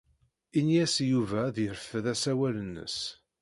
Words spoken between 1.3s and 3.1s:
ad yerfed asawal-nnes.